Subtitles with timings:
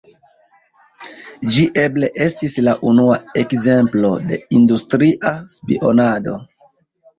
[1.57, 6.37] Ĝi eble estis la unua ekzemplo de industria spionado.